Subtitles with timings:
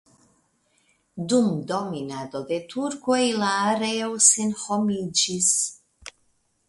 [1.33, 5.53] Dum dominado de turkoj la areo senhomiĝis.